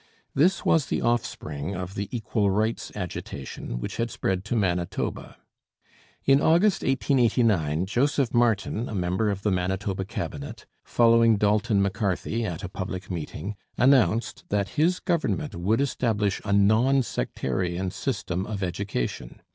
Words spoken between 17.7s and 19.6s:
system of education.